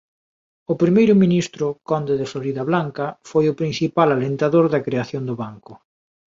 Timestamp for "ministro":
1.23-1.65